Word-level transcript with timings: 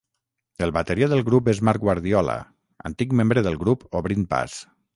El 0.67 0.71
bateria 0.77 1.09
del 1.11 1.21
grup 1.27 1.51
és 1.53 1.61
Marc 1.69 1.85
Guardiola, 1.85 2.39
antic 2.91 3.13
membre 3.23 3.47
del 3.49 3.61
grup 3.65 3.87
Obrint 4.01 4.27
Pas. 4.37 4.61